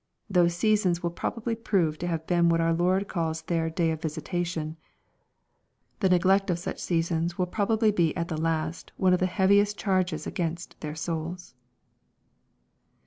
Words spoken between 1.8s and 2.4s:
to have